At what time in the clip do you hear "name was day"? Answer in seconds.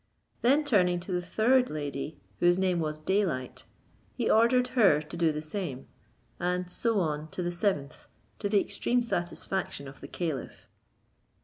2.57-3.23